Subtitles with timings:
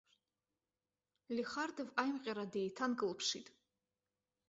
[1.35, 3.47] Лихардов аимҟьара деиҭанкылԥшит.